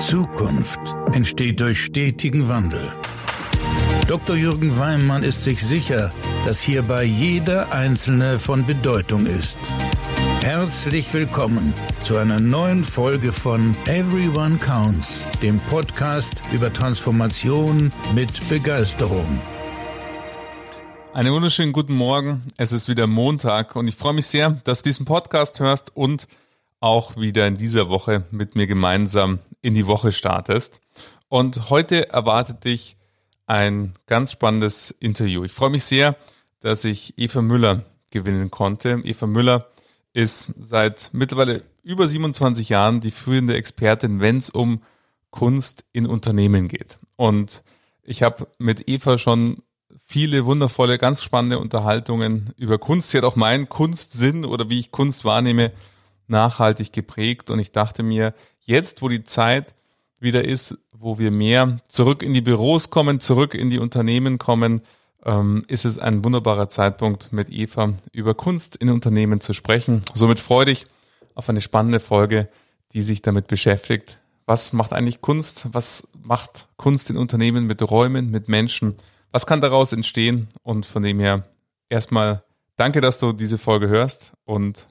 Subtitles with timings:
[0.00, 0.80] Zukunft
[1.12, 2.90] entsteht durch stetigen Wandel.
[4.08, 4.34] Dr.
[4.34, 6.10] Jürgen Weimann ist sich sicher,
[6.46, 9.58] dass hierbei jeder Einzelne von Bedeutung ist.
[10.40, 19.40] Herzlich willkommen zu einer neuen Folge von Everyone Counts, dem Podcast über Transformation mit Begeisterung.
[21.12, 22.42] Einen wunderschönen guten Morgen.
[22.56, 26.26] Es ist wieder Montag und ich freue mich sehr, dass du diesen Podcast hörst und
[26.80, 30.80] auch wieder in dieser Woche mit mir gemeinsam in die Woche startest.
[31.28, 32.96] Und heute erwartet dich
[33.46, 35.44] ein ganz spannendes Interview.
[35.44, 36.16] Ich freue mich sehr,
[36.60, 39.00] dass ich Eva Müller gewinnen konnte.
[39.04, 39.68] Eva Müller
[40.12, 44.82] ist seit mittlerweile über 27 Jahren die führende Expertin, wenn es um
[45.30, 46.98] Kunst in Unternehmen geht.
[47.16, 47.62] Und
[48.02, 49.62] ich habe mit Eva schon
[50.04, 53.10] viele wundervolle, ganz spannende Unterhaltungen über Kunst.
[53.10, 55.72] Sie hat auch meinen Kunstsinn oder wie ich Kunst wahrnehme
[56.30, 57.50] nachhaltig geprägt.
[57.50, 59.74] Und ich dachte mir, jetzt, wo die Zeit
[60.20, 64.82] wieder ist, wo wir mehr zurück in die Büros kommen, zurück in die Unternehmen kommen,
[65.24, 70.02] ähm, ist es ein wunderbarer Zeitpunkt, mit Eva über Kunst in Unternehmen zu sprechen.
[70.14, 70.86] Somit freue dich
[71.34, 72.48] auf eine spannende Folge,
[72.92, 74.18] die sich damit beschäftigt.
[74.46, 75.68] Was macht eigentlich Kunst?
[75.72, 78.96] Was macht Kunst in Unternehmen mit Räumen, mit Menschen?
[79.32, 80.48] Was kann daraus entstehen?
[80.62, 81.44] Und von dem her
[81.88, 82.42] erstmal
[82.76, 84.86] danke, dass du diese Folge hörst und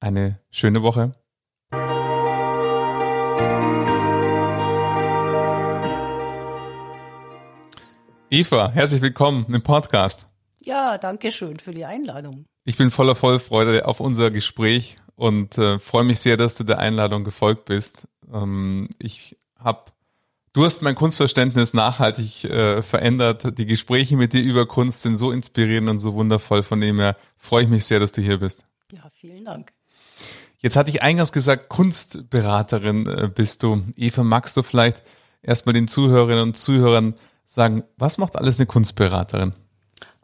[0.00, 1.12] eine schöne Woche.
[8.30, 10.26] Eva, herzlich willkommen im Podcast.
[10.62, 12.46] Ja, danke schön für die Einladung.
[12.64, 16.78] Ich bin voller Vollfreude auf unser Gespräch und äh, freue mich sehr, dass du der
[16.78, 18.06] Einladung gefolgt bist.
[18.32, 19.90] Ähm, ich habe,
[20.52, 23.58] du hast mein Kunstverständnis nachhaltig äh, verändert.
[23.58, 26.62] Die Gespräche mit dir über Kunst sind so inspirierend und so wundervoll.
[26.62, 28.62] Von dem her freue ich mich sehr, dass du hier bist.
[28.92, 29.72] Ja, vielen Dank.
[30.62, 33.82] Jetzt hatte ich eingangs gesagt, Kunstberaterin äh, bist du.
[33.96, 35.02] Eva, magst du vielleicht
[35.42, 37.14] erstmal den Zuhörerinnen und Zuhörern
[37.46, 39.54] sagen, was macht alles eine Kunstberaterin?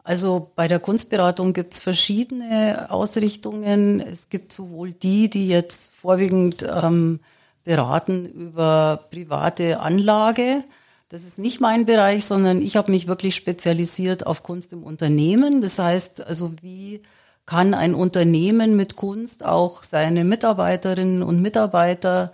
[0.03, 3.99] Also bei der Kunstberatung gibt es verschiedene Ausrichtungen.
[3.99, 7.19] Es gibt sowohl die, die jetzt vorwiegend ähm,
[7.65, 10.63] beraten über private Anlage.
[11.09, 15.59] Das ist nicht mein Bereich, sondern ich habe mich wirklich spezialisiert auf Kunst im Unternehmen.
[15.59, 17.01] Das heißt, also wie
[17.47, 22.31] kann ein Unternehmen mit Kunst auch seine Mitarbeiterinnen und Mitarbeiter,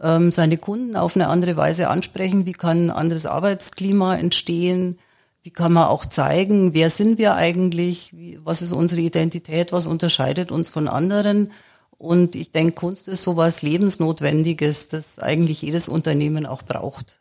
[0.00, 2.46] ähm, seine Kunden auf eine andere Weise ansprechen?
[2.46, 4.98] Wie kann ein anderes Arbeitsklima entstehen?
[5.42, 8.12] Wie kann man auch zeigen, wer sind wir eigentlich?
[8.14, 9.72] Wie, was ist unsere Identität?
[9.72, 11.52] Was unterscheidet uns von anderen?
[11.96, 17.18] Und ich denke, Kunst ist sowas Lebensnotwendiges, das eigentlich jedes Unternehmen auch braucht.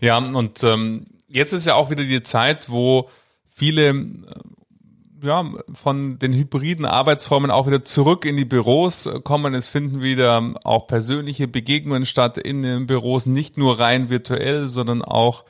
[0.00, 3.10] Ja, und ähm, jetzt ist ja auch wieder die Zeit, wo
[3.48, 4.06] viele
[5.22, 9.54] ja, von den hybriden Arbeitsformen auch wieder zurück in die Büros kommen.
[9.54, 15.02] Es finden wieder auch persönliche Begegnungen statt in den Büros, nicht nur rein virtuell, sondern
[15.02, 15.44] auch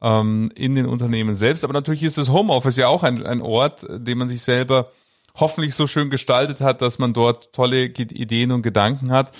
[0.00, 1.64] ähm, in den Unternehmen selbst.
[1.64, 4.90] Aber natürlich ist das Homeoffice ja auch ein, ein Ort, den man sich selber
[5.34, 9.32] hoffentlich so schön gestaltet hat, dass man dort tolle Ideen und Gedanken hat.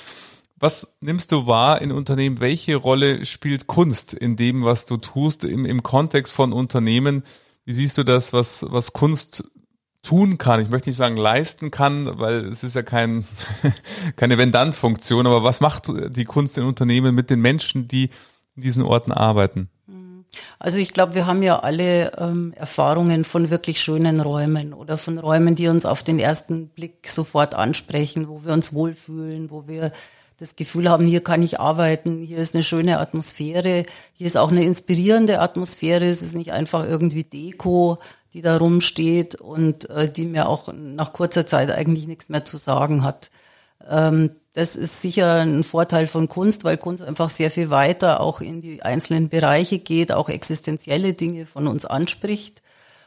[0.58, 2.40] Was nimmst du wahr in Unternehmen?
[2.40, 7.24] Welche Rolle spielt Kunst in dem, was du tust, im, im Kontext von Unternehmen?
[7.64, 9.44] Wie siehst du das, was, was Kunst
[10.02, 13.24] tun kann, ich möchte nicht sagen leisten kann, weil es ist ja kein,
[14.16, 18.10] keine Wenn-Dann-Funktion, aber was macht die Kunst in Unternehmen mit den Menschen, die
[18.56, 19.68] in diesen Orten arbeiten?
[20.58, 25.18] Also ich glaube, wir haben ja alle ähm, Erfahrungen von wirklich schönen Räumen oder von
[25.18, 29.92] Räumen, die uns auf den ersten Blick sofort ansprechen, wo wir uns wohlfühlen, wo wir
[30.38, 33.84] das Gefühl haben, hier kann ich arbeiten, hier ist eine schöne Atmosphäre,
[34.14, 37.98] hier ist auch eine inspirierende Atmosphäre, es ist nicht einfach irgendwie Deko,
[38.32, 42.56] die da rumsteht und äh, die mir auch nach kurzer Zeit eigentlich nichts mehr zu
[42.56, 43.30] sagen hat.
[43.88, 48.40] Ähm, das ist sicher ein Vorteil von Kunst, weil Kunst einfach sehr viel weiter auch
[48.40, 52.62] in die einzelnen Bereiche geht, auch existenzielle Dinge von uns anspricht.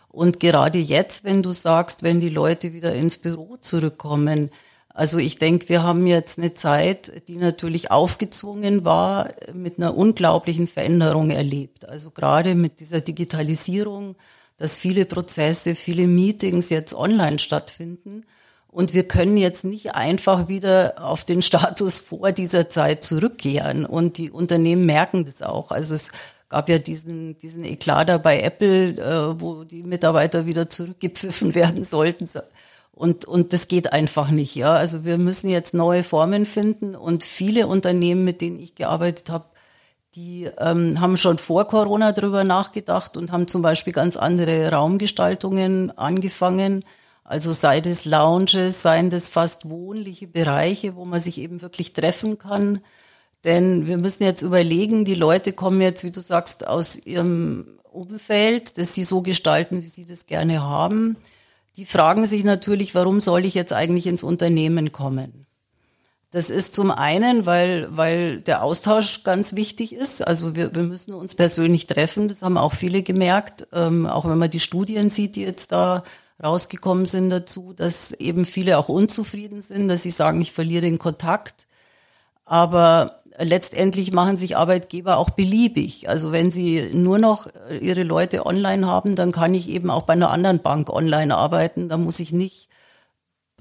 [0.09, 4.51] Und gerade jetzt, wenn du sagst, wenn die Leute wieder ins Büro zurückkommen,
[4.93, 10.67] also ich denke, wir haben jetzt eine Zeit, die natürlich aufgezwungen war, mit einer unglaublichen
[10.67, 11.89] Veränderung erlebt.
[11.89, 14.15] Also gerade mit dieser Digitalisierung,
[14.63, 18.25] dass viele Prozesse, viele Meetings jetzt online stattfinden.
[18.69, 23.85] Und wir können jetzt nicht einfach wieder auf den Status vor dieser Zeit zurückkehren.
[23.85, 25.71] Und die Unternehmen merken das auch.
[25.71, 26.13] Also es
[26.47, 31.83] gab ja diesen, diesen Eklat da bei Apple, äh, wo die Mitarbeiter wieder zurückgepfiffen werden
[31.83, 32.29] sollten.
[32.93, 34.71] Und, und das geht einfach nicht, ja.
[34.71, 39.43] Also wir müssen jetzt neue Formen finden und viele Unternehmen, mit denen ich gearbeitet habe,
[40.15, 45.97] die ähm, haben schon vor Corona drüber nachgedacht und haben zum Beispiel ganz andere Raumgestaltungen
[45.97, 46.83] angefangen.
[47.23, 52.37] Also sei das Lounges, seien das fast wohnliche Bereiche, wo man sich eben wirklich treffen
[52.37, 52.81] kann.
[53.43, 58.77] Denn wir müssen jetzt überlegen, die Leute kommen jetzt, wie du sagst, aus ihrem Umfeld,
[58.77, 61.17] das sie so gestalten, wie sie das gerne haben.
[61.75, 65.42] Die fragen sich natürlich, warum soll ich jetzt eigentlich ins Unternehmen kommen?
[66.33, 70.25] Das ist zum einen, weil, weil der Austausch ganz wichtig ist.
[70.25, 72.27] Also wir, wir müssen uns persönlich treffen.
[72.27, 73.67] Das haben auch viele gemerkt.
[73.71, 76.01] Ähm, auch wenn man die Studien sieht, die jetzt da
[76.43, 80.97] rausgekommen sind dazu, dass eben viele auch unzufrieden sind, dass sie sagen, ich verliere den
[80.97, 81.67] Kontakt.
[82.45, 86.09] Aber letztendlich machen sich Arbeitgeber auch beliebig.
[86.09, 87.47] Also wenn sie nur noch
[87.79, 91.89] ihre Leute online haben, dann kann ich eben auch bei einer anderen Bank online arbeiten.
[91.89, 92.69] Da muss ich nicht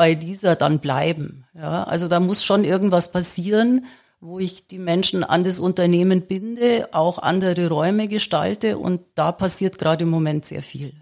[0.03, 1.45] bei dieser dann bleiben.
[1.55, 3.85] Ja, also da muss schon irgendwas passieren,
[4.21, 9.79] wo ich die Menschen an das Unternehmen binde, auch andere Räume gestalte und da passiert
[9.79, 10.93] gerade im Moment sehr viel.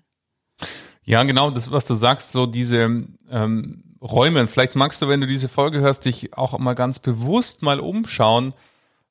[1.03, 4.47] Ja, genau, das, was du sagst, so diese ähm, Räume.
[4.49, 8.53] Vielleicht magst du, wenn du diese Folge hörst, dich auch mal ganz bewusst mal umschauen,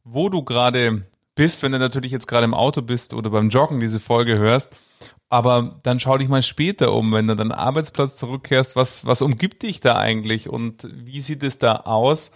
[0.03, 3.79] wo du gerade bist, wenn du natürlich jetzt gerade im Auto bist oder beim Joggen
[3.79, 4.69] diese Folge hörst
[5.29, 9.61] aber dann schau dich mal später um, wenn du dann Arbeitsplatz zurückkehrst, was, was umgibt
[9.61, 12.31] dich da eigentlich und wie sieht es da aus?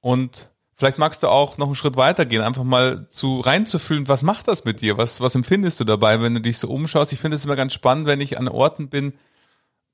[0.00, 4.48] Und vielleicht magst du auch noch einen Schritt weitergehen, einfach mal zu reinzufühlen, was macht
[4.48, 4.96] das mit dir?
[4.96, 7.12] Was, was empfindest du dabei, wenn du dich so umschaust?
[7.12, 9.12] Ich finde es immer ganz spannend, wenn ich an Orten bin,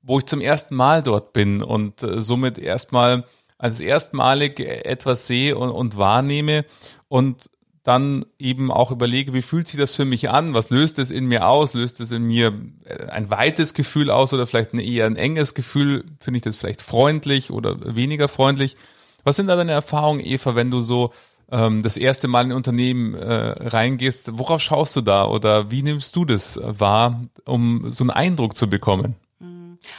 [0.01, 3.25] wo ich zum ersten Mal dort bin und äh, somit erstmal
[3.57, 6.63] als erstmalig etwas sehe und, und wahrnehme
[7.09, 7.49] und
[7.87, 10.53] dann eben auch überlege, wie fühlt sich das für mich an?
[10.53, 11.73] Was löst es in mir aus?
[11.73, 12.53] Löst es in mir
[12.83, 16.03] äh, ein weites Gefühl aus oder vielleicht ein eher ein enges Gefühl?
[16.19, 18.75] Finde ich das vielleicht freundlich oder weniger freundlich?
[19.23, 21.13] Was sind da deine Erfahrungen, Eva, wenn du so
[21.49, 24.37] ähm, das erste Mal in ein Unternehmen äh, reingehst?
[24.37, 28.69] Worauf schaust du da oder wie nimmst du das wahr, um so einen Eindruck zu
[28.69, 29.15] bekommen?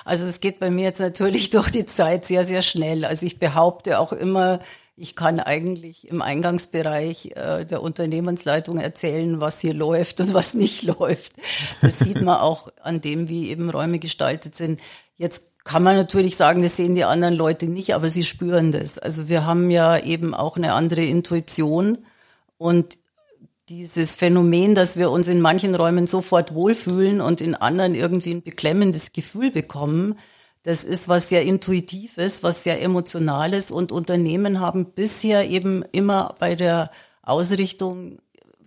[0.04, 3.06] Also es geht bei mir jetzt natürlich durch die Zeit sehr, sehr schnell.
[3.06, 4.60] Also ich behaupte auch immer,
[4.98, 10.82] ich kann eigentlich im Eingangsbereich äh, der Unternehmensleitung erzählen, was hier läuft und was nicht
[10.98, 11.32] läuft.
[11.80, 14.80] Das sieht man auch an dem, wie eben Räume gestaltet sind.
[15.16, 18.98] Jetzt kann man natürlich sagen, das sehen die anderen Leute nicht, aber sie spüren das.
[18.98, 21.98] Also wir haben ja eben auch eine andere Intuition
[22.56, 22.98] und
[23.68, 28.42] dieses Phänomen, dass wir uns in manchen Räumen sofort wohlfühlen und in anderen irgendwie ein
[28.42, 30.18] beklemmendes Gefühl bekommen,
[30.62, 36.54] das ist was sehr Intuitives, was sehr Emotionales und Unternehmen haben bisher eben immer bei
[36.54, 36.90] der
[37.22, 38.18] Ausrichtung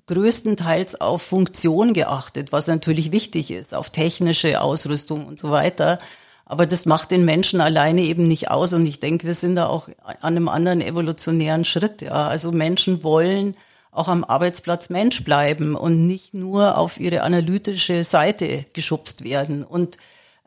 [0.07, 5.99] größtenteils auf Funktion geachtet, was natürlich wichtig ist, auf technische Ausrüstung und so weiter.
[6.45, 8.73] Aber das macht den Menschen alleine eben nicht aus.
[8.73, 12.01] Und ich denke, wir sind da auch an einem anderen evolutionären Schritt.
[12.01, 12.27] Ja.
[12.27, 13.55] Also Menschen wollen
[13.91, 19.63] auch am Arbeitsplatz Mensch bleiben und nicht nur auf ihre analytische Seite geschubst werden.
[19.63, 19.97] Und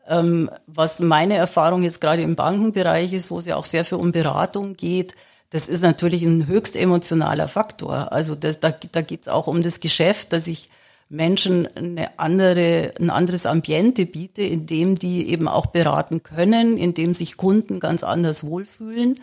[0.07, 3.97] ähm, was meine Erfahrung jetzt gerade im Bankenbereich ist, wo es ja auch sehr viel
[3.97, 5.15] um Beratung geht,
[5.49, 8.11] das ist natürlich ein höchst emotionaler Faktor.
[8.11, 10.69] Also das, da, da geht es auch um das Geschäft, dass ich
[11.07, 16.93] Menschen eine andere, ein anderes Ambiente biete, in dem die eben auch beraten können, in
[16.93, 19.19] dem sich Kunden ganz anders wohlfühlen.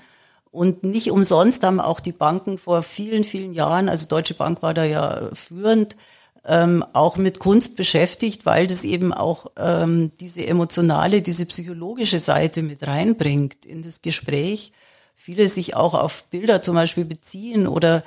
[0.50, 4.74] Und nicht umsonst haben auch die Banken vor vielen, vielen Jahren, also Deutsche Bank war
[4.74, 5.96] da ja führend,
[6.44, 12.62] ähm, auch mit Kunst beschäftigt, weil das eben auch ähm, diese emotionale, diese psychologische Seite
[12.62, 14.72] mit reinbringt in das Gespräch.
[15.14, 18.02] Viele sich auch auf Bilder zum Beispiel beziehen oder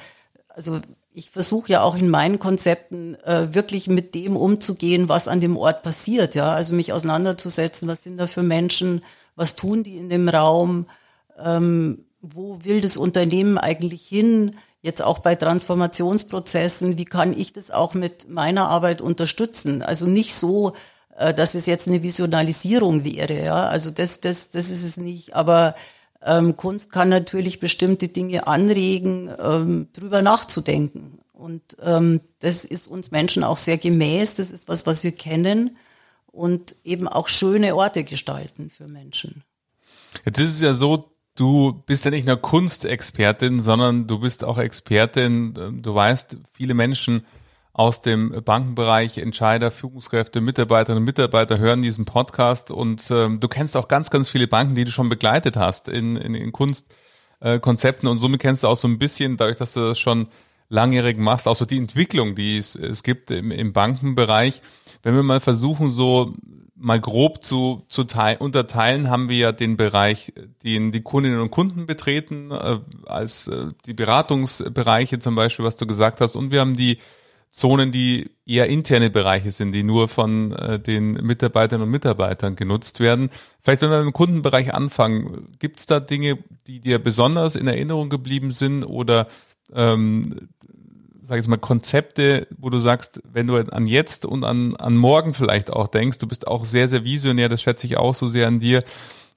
[0.50, 0.80] also
[1.14, 5.56] ich versuche ja auch in meinen Konzepten äh, wirklich mit dem umzugehen, was an dem
[5.56, 9.02] Ort passiert, ja, also mich auseinanderzusetzen, was sind da für Menschen,
[9.38, 10.88] was tun die in dem Raum,
[11.40, 17.72] ähm, wo will das Unternehmen eigentlich hin, jetzt auch bei Transformationsprozessen, wie kann ich das
[17.72, 19.82] auch mit meiner Arbeit unterstützen?
[19.82, 20.74] Also nicht so,
[21.18, 23.66] äh, dass es jetzt eine Visionalisierung wäre, ja.
[23.66, 25.36] Also das, das, das ist es nicht.
[25.36, 25.74] Aber
[26.22, 31.18] ähm, Kunst kann natürlich bestimmte Dinge anregen, ähm, drüber nachzudenken.
[31.34, 34.36] Und ähm, das ist uns Menschen auch sehr gemäß.
[34.36, 35.78] Das ist was, was wir kennen
[36.28, 39.44] und eben auch schöne Orte gestalten für Menschen.
[40.26, 44.58] Jetzt ist es ja so, du bist ja nicht nur Kunstexpertin, sondern du bist auch
[44.58, 45.82] Expertin.
[45.82, 47.26] Du weißt, viele Menschen
[47.74, 53.76] aus dem Bankenbereich, Entscheider, Führungskräfte, Mitarbeiterinnen und Mitarbeiter hören diesen Podcast und ähm, du kennst
[53.76, 58.12] auch ganz, ganz viele Banken, die du schon begleitet hast in, in, in Kunstkonzepten äh,
[58.12, 60.30] und somit kennst du auch so ein bisschen, dadurch, dass du das schon
[60.70, 64.62] langjährig machst, auch so die Entwicklung, die es, es gibt im, im Bankenbereich.
[65.06, 66.34] Wenn wir mal versuchen, so
[66.76, 70.34] mal grob zu, zu teil, unterteilen, haben wir ja den Bereich,
[70.64, 75.86] den die Kundinnen und Kunden betreten, äh, als äh, die Beratungsbereiche zum Beispiel, was du
[75.86, 76.98] gesagt hast, und wir haben die
[77.52, 83.00] Zonen, die eher interne Bereiche sind, die nur von äh, den Mitarbeiterinnen und Mitarbeitern genutzt
[83.00, 83.30] werden.
[83.62, 88.10] Vielleicht, wenn wir im Kundenbereich anfangen, gibt es da Dinge, die dir besonders in Erinnerung
[88.10, 89.28] geblieben sind oder
[89.72, 90.50] ähm,
[91.26, 95.34] sag ich mal, Konzepte, wo du sagst, wenn du an jetzt und an, an morgen
[95.34, 98.48] vielleicht auch denkst, du bist auch sehr, sehr visionär, das schätze ich auch so sehr
[98.48, 98.84] an dir.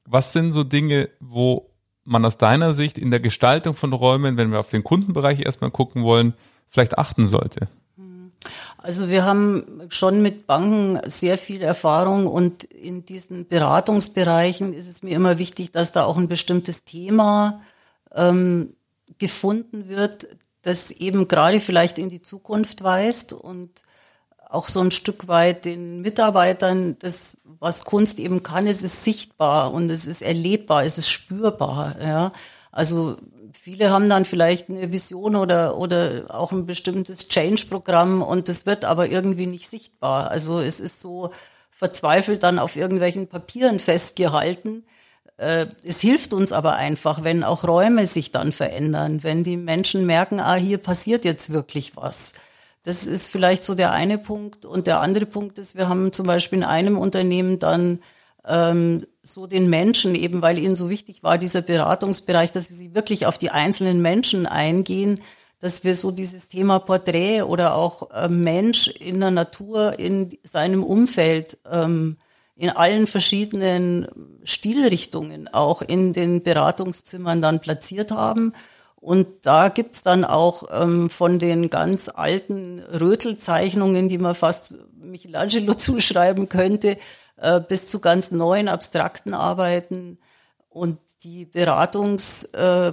[0.04, 1.70] Was sind so Dinge, wo
[2.04, 5.70] man aus deiner Sicht in der Gestaltung von Räumen, wenn wir auf den Kundenbereich erstmal
[5.70, 6.34] gucken wollen,
[6.68, 7.68] vielleicht achten sollte?
[8.76, 15.02] Also wir haben schon mit Banken sehr viel Erfahrung und in diesen Beratungsbereichen ist es
[15.02, 17.60] mir immer wichtig, dass da auch ein bestimmtes Thema
[18.14, 18.74] ähm,
[19.18, 20.28] gefunden wird,
[20.62, 23.82] das eben gerade vielleicht in die Zukunft weist und
[24.48, 29.72] auch so ein Stück weit den Mitarbeitern, das, was Kunst eben kann, es ist sichtbar
[29.72, 31.96] und es ist erlebbar, es ist spürbar.
[32.00, 32.32] Ja.
[32.72, 33.18] Also
[33.52, 38.84] viele haben dann vielleicht eine Vision oder, oder auch ein bestimmtes Change-Programm und das wird
[38.84, 40.30] aber irgendwie nicht sichtbar.
[40.30, 41.30] Also es ist so
[41.70, 44.84] verzweifelt dann auf irgendwelchen Papieren festgehalten.
[45.38, 50.04] Äh, es hilft uns aber einfach, wenn auch Räume sich dann verändern, wenn die Menschen
[50.04, 52.34] merken, ah, hier passiert jetzt wirklich was.
[52.82, 54.66] Das ist vielleicht so der eine Punkt.
[54.66, 58.00] Und der andere Punkt ist, wir haben zum Beispiel in einem Unternehmen dann
[58.46, 62.94] ähm, so den Menschen, eben weil ihnen so wichtig war, dieser Beratungsbereich, dass wir sie
[62.94, 65.20] wirklich auf die einzelnen Menschen eingehen,
[65.60, 70.82] dass wir so dieses Thema Porträt oder auch äh, Mensch in der Natur, in seinem
[70.82, 72.16] Umfeld, ähm,
[72.58, 74.08] in allen verschiedenen
[74.42, 78.52] Stilrichtungen auch in den Beratungszimmern dann platziert haben.
[78.96, 85.74] Und da gibt's dann auch ähm, von den ganz alten Rötelzeichnungen, die man fast Michelangelo
[85.74, 86.98] zuschreiben könnte,
[87.36, 90.18] äh, bis zu ganz neuen abstrakten Arbeiten.
[90.68, 92.92] Und die Beratungsmenschen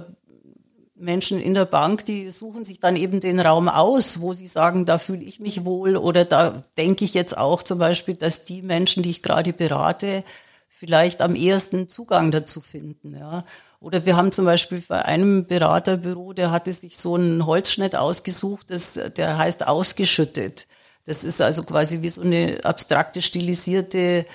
[0.98, 4.98] in der Bank, die suchen sich dann eben den Raum aus, wo sie sagen, da
[4.98, 9.02] fühle ich mich wohl oder da denke ich jetzt auch zum Beispiel, dass die Menschen,
[9.02, 10.24] die ich gerade berate,
[10.68, 13.16] vielleicht am ehesten Zugang dazu finden.
[13.16, 13.44] Ja.
[13.80, 18.70] Oder wir haben zum Beispiel bei einem Beraterbüro, der hatte sich so einen Holzschnitt ausgesucht,
[18.70, 20.66] das, der heißt ausgeschüttet.
[21.06, 24.26] Das ist also quasi wie so eine abstrakte, stilisierte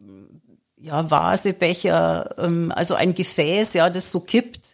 [0.00, 0.40] ähm,
[0.78, 4.73] ja, Vase, Becher, ähm, also ein Gefäß, ja, das so kippt.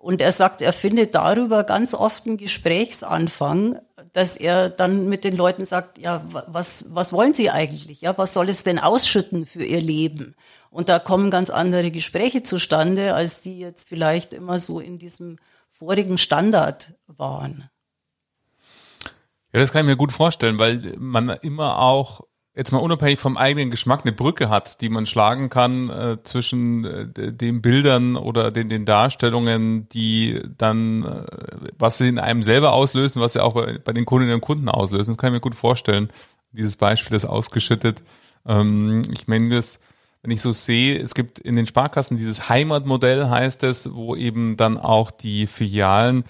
[0.00, 3.80] Und er sagt, er findet darüber ganz oft einen Gesprächsanfang,
[4.12, 8.00] dass er dann mit den Leuten sagt, ja, was, was wollen Sie eigentlich?
[8.00, 10.36] Ja, was soll es denn ausschütten für Ihr Leben?
[10.70, 15.36] Und da kommen ganz andere Gespräche zustande, als die jetzt vielleicht immer so in diesem
[15.68, 17.68] vorigen Standard waren.
[19.52, 22.20] Ja, das kann ich mir gut vorstellen, weil man immer auch
[22.58, 26.84] jetzt mal unabhängig vom eigenen Geschmack eine Brücke hat, die man schlagen kann äh, zwischen
[26.84, 31.24] äh, den Bildern oder den, den Darstellungen, die dann, äh,
[31.78, 34.68] was sie in einem selber auslösen, was sie auch bei, bei den Kundinnen und Kunden
[34.68, 35.12] auslösen.
[35.14, 36.08] Das kann ich mir gut vorstellen.
[36.50, 38.02] Dieses Beispiel ist ausgeschüttet.
[38.44, 39.78] Ähm, ich meine, das,
[40.22, 44.56] wenn ich so sehe, es gibt in den Sparkassen dieses Heimatmodell, heißt es, wo eben
[44.56, 46.24] dann auch die Filialen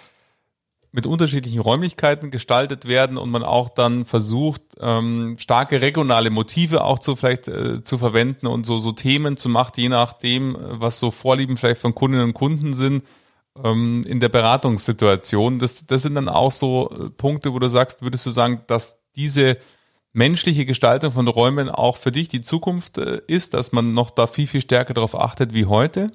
[0.90, 6.98] mit unterschiedlichen Räumlichkeiten gestaltet werden und man auch dann versucht, ähm, starke regionale Motive auch
[6.98, 11.10] zu vielleicht äh, zu verwenden und so so Themen zu machen, je nachdem, was so
[11.10, 13.04] Vorlieben vielleicht von Kundinnen und Kunden sind
[13.62, 15.58] ähm, in der Beratungssituation.
[15.58, 18.98] Das, das sind dann auch so äh, Punkte, wo du sagst, würdest du sagen, dass
[19.14, 19.58] diese
[20.12, 24.26] menschliche Gestaltung von Räumen auch für dich die Zukunft äh, ist, dass man noch da
[24.26, 26.12] viel, viel stärker darauf achtet wie heute?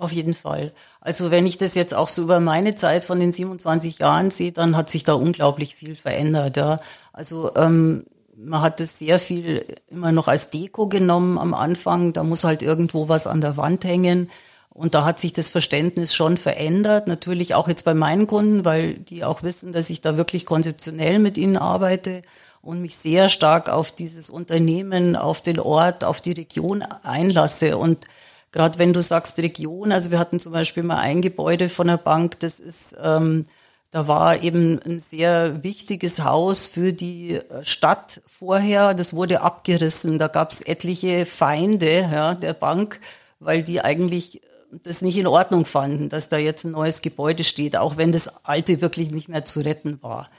[0.00, 0.72] Auf jeden Fall.
[1.02, 4.50] Also wenn ich das jetzt auch so über meine Zeit von den 27 Jahren sehe,
[4.50, 6.56] dann hat sich da unglaublich viel verändert.
[6.56, 6.80] Ja.
[7.12, 12.14] Also ähm, man hat das sehr viel immer noch als Deko genommen am Anfang.
[12.14, 14.30] Da muss halt irgendwo was an der Wand hängen.
[14.70, 17.06] Und da hat sich das Verständnis schon verändert.
[17.06, 21.18] Natürlich auch jetzt bei meinen Kunden, weil die auch wissen, dass ich da wirklich konzeptionell
[21.18, 22.22] mit ihnen arbeite
[22.62, 27.76] und mich sehr stark auf dieses Unternehmen, auf den Ort, auf die Region einlasse.
[27.76, 28.06] Und
[28.52, 31.96] gerade wenn du sagst Region, also wir hatten zum Beispiel mal ein Gebäude von der
[31.96, 33.44] Bank, das ist, ähm,
[33.90, 40.28] da war eben ein sehr wichtiges Haus für die Stadt vorher, das wurde abgerissen, da
[40.28, 43.00] gab es etliche Feinde ja, der Bank,
[43.40, 44.40] weil die eigentlich
[44.84, 48.28] das nicht in Ordnung fanden, dass da jetzt ein neues Gebäude steht, auch wenn das
[48.44, 50.30] alte wirklich nicht mehr zu retten war.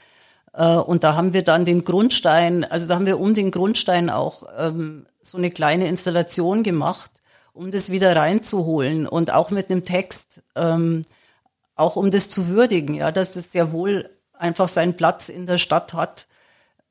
[0.54, 4.10] Äh, und da haben wir dann den Grundstein, also da haben wir um den Grundstein
[4.10, 7.10] auch ähm, so eine kleine Installation gemacht,
[7.52, 11.04] um das wieder reinzuholen und auch mit einem Text, ähm,
[11.74, 15.58] auch um das zu würdigen, ja, dass das sehr wohl einfach seinen Platz in der
[15.58, 16.26] Stadt hat.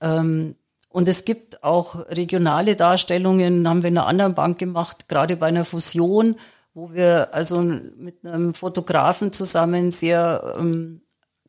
[0.02, 0.56] Ähm,
[0.90, 5.48] und es gibt auch regionale Darstellungen, haben wir in einer anderen Bank gemacht, gerade bei
[5.48, 6.36] einer Fusion,
[6.74, 11.02] wo wir also mit einem Fotografen zusammen sehr ähm,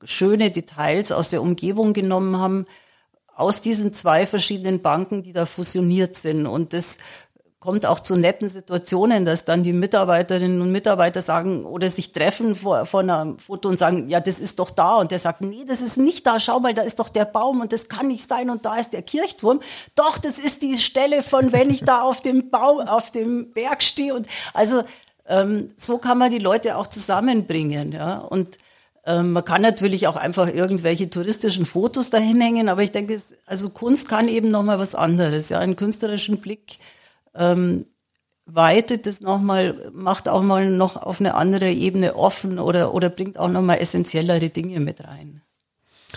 [0.05, 2.67] schöne Details aus der Umgebung genommen haben,
[3.35, 6.47] aus diesen zwei verschiedenen Banken, die da fusioniert sind.
[6.47, 6.99] Und das
[7.63, 12.57] kommt auch zu netten Situationen, dass dann die Mitarbeiterinnen und Mitarbeiter sagen oder sich treffen
[12.57, 14.97] vor, vor einem Foto und sagen, ja, das ist doch da.
[14.97, 16.41] Und der sagt, nee, das ist nicht da.
[16.41, 18.93] Schau mal, da ist doch der Baum und das kann nicht sein und da ist
[18.93, 19.61] der Kirchturm.
[19.95, 23.85] Doch, das ist die Stelle von, wenn ich da auf dem Baum, auf dem Berg
[23.85, 24.13] stehe.
[24.13, 24.83] Und also
[25.29, 27.93] ähm, so kann man die Leute auch zusammenbringen.
[27.93, 28.19] Ja.
[28.19, 28.59] Und
[29.07, 33.71] ähm, man kann natürlich auch einfach irgendwelche touristischen Fotos dahin hängen, aber ich denke, also
[33.71, 36.81] Kunst kann eben noch mal was anderes, ja, einen künstlerischen Blick
[37.35, 37.87] ähm,
[38.47, 43.39] weitet es nochmal, macht auch mal noch auf eine andere Ebene offen oder, oder bringt
[43.39, 45.43] auch nochmal essentiellere Dinge mit rein.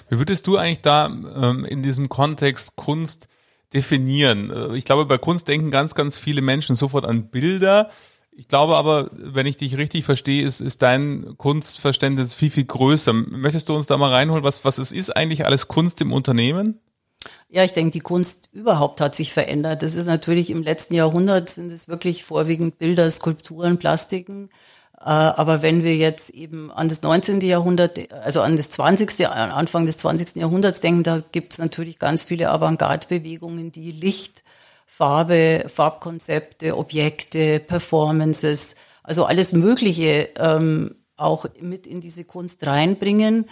[0.09, 3.27] Wie würdest du eigentlich da ähm, in diesem Kontext Kunst
[3.73, 4.49] definieren?
[4.49, 7.89] Äh, ich glaube, bei Kunst denken ganz, ganz viele Menschen sofort an Bilder.
[8.31, 13.13] Ich glaube aber, wenn ich dich richtig verstehe, ist, ist dein Kunstverständnis viel, viel größer.
[13.13, 16.79] Möchtest du uns da mal reinholen, was, was es ist eigentlich alles Kunst im Unternehmen?
[17.55, 19.81] Ja, ich denke, die Kunst überhaupt hat sich verändert.
[19.81, 24.49] Das ist natürlich im letzten Jahrhundert sind es wirklich vorwiegend Bilder, Skulpturen, Plastiken.
[24.99, 27.39] Äh, aber wenn wir jetzt eben an das 19.
[27.39, 30.35] Jahrhundert, also an das 20., Anfang des 20.
[30.35, 34.43] Jahrhunderts denken, da gibt es natürlich ganz viele Avantgarde-Bewegungen, die Licht,
[34.85, 43.45] Farbe, Farbkonzepte, Objekte, Performances, also alles Mögliche ähm, auch mit in diese Kunst reinbringen.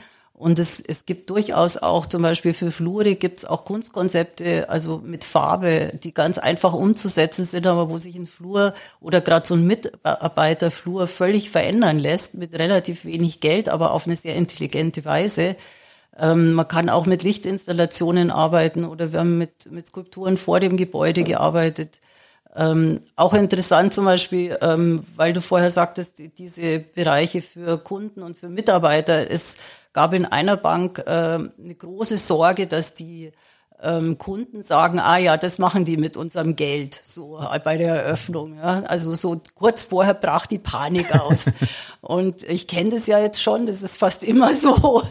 [0.43, 5.01] Und es, es gibt durchaus auch zum Beispiel für Flure gibt es auch Kunstkonzepte, also
[5.01, 9.55] mit Farbe, die ganz einfach umzusetzen sind, aber wo sich ein Flur oder gerade so
[9.55, 15.55] ein Mitarbeiterflur völlig verändern lässt mit relativ wenig Geld, aber auf eine sehr intelligente Weise.
[16.17, 20.75] Ähm, man kann auch mit Lichtinstallationen arbeiten oder wir haben mit, mit Skulpturen vor dem
[20.75, 22.01] Gebäude gearbeitet.
[22.55, 28.37] Ähm, auch interessant zum Beispiel, ähm, weil du vorher sagtest, diese Bereiche für Kunden und
[28.37, 29.57] für Mitarbeiter, es
[29.91, 33.31] gab in einer Bank äh, eine große Sorge, dass die
[33.83, 38.57] ähm, Kunden sagen, ah ja, das machen die mit unserem Geld, so bei der Eröffnung.
[38.57, 38.83] Ja.
[38.83, 41.47] Also so kurz vorher brach die Panik aus.
[42.01, 45.03] und ich kenne das ja jetzt schon, das ist fast immer so,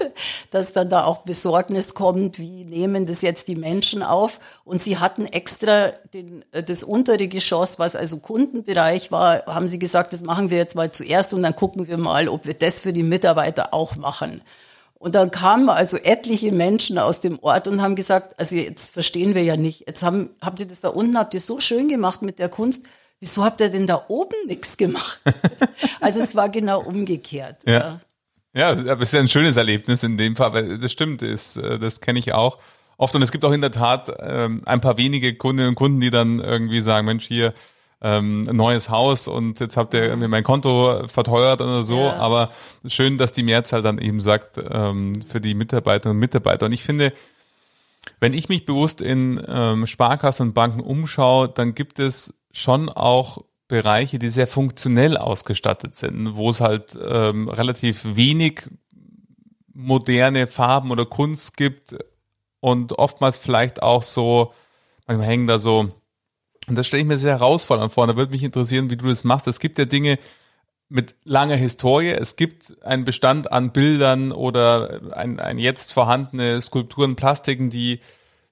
[0.51, 4.41] dass dann da auch Besorgnis kommt, wie nehmen das jetzt die Menschen auf.
[4.65, 9.79] Und sie hatten extra den, äh, das untere Geschoss, was also Kundenbereich war, haben sie
[9.79, 12.81] gesagt, das machen wir jetzt mal zuerst und dann gucken wir mal, ob wir das
[12.81, 14.43] für die Mitarbeiter auch machen.
[15.03, 19.35] Und dann kamen also etliche Menschen aus dem Ort und haben gesagt, also jetzt verstehen
[19.35, 22.23] wir ja nicht, jetzt haben, habt ihr das da unten, habt ihr so schön gemacht
[22.23, 22.87] mit der Kunst,
[23.19, 25.21] wieso habt ihr denn da oben nichts gemacht?
[26.01, 27.63] also es war genau umgekehrt.
[27.67, 27.99] Ja.
[28.55, 28.69] ja.
[28.69, 31.81] aber es ist ja ein schönes Erlebnis in dem Fall, weil das stimmt, ist, äh,
[31.81, 32.59] das kenne ich auch
[32.97, 36.01] oft und es gibt auch in der Tat ähm, ein paar wenige Kundinnen und Kunden,
[36.01, 37.55] die dann irgendwie sagen, Mensch, hier,
[38.03, 41.99] ähm, neues Haus und jetzt habt ihr mir mein Konto verteuert oder so.
[41.99, 42.17] Ja.
[42.17, 42.51] Aber
[42.87, 46.67] schön, dass die Mehrzahl dann eben sagt, ähm, für die Mitarbeiterinnen und Mitarbeiter.
[46.67, 47.13] Und ich finde,
[48.19, 53.45] wenn ich mich bewusst in ähm, Sparkassen und Banken umschaue, dann gibt es schon auch
[53.69, 58.69] Bereiche, die sehr funktionell ausgestattet sind, wo es halt ähm, relativ wenig
[59.73, 61.97] moderne Farben oder Kunst gibt
[62.61, 64.53] und oftmals vielleicht auch so,
[65.07, 65.89] manchmal hängen da so
[66.69, 68.07] und das stelle ich mir sehr herausfordernd vor.
[68.07, 69.47] Da würde mich interessieren, wie du das machst.
[69.47, 70.19] Es gibt ja Dinge
[70.89, 72.11] mit langer Historie.
[72.11, 78.01] Es gibt einen Bestand an Bildern oder ein, ein jetzt vorhandene Skulpturen, Plastiken, die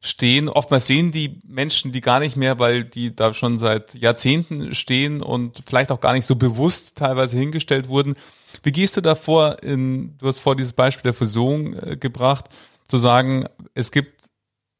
[0.00, 0.48] stehen.
[0.48, 5.22] Oftmals sehen die Menschen die gar nicht mehr, weil die da schon seit Jahrzehnten stehen
[5.22, 8.14] und vielleicht auch gar nicht so bewusst teilweise hingestellt wurden.
[8.62, 9.62] Wie gehst du davor?
[9.62, 12.46] In, du hast vor dieses Beispiel der Fusion äh, gebracht,
[12.88, 14.30] zu sagen, es gibt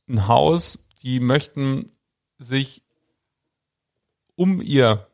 [0.08, 1.92] ein Haus, die möchten
[2.38, 2.82] sich
[4.36, 5.06] um ihr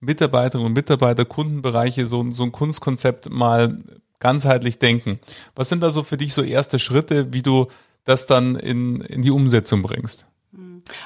[0.00, 3.78] Mitarbeiterinnen und Mitarbeiter, Kundenbereiche so, so ein Kunstkonzept mal
[4.18, 5.20] ganzheitlich denken.
[5.54, 7.66] Was sind da so für dich so erste Schritte, wie du
[8.04, 10.26] das dann in, in die Umsetzung bringst?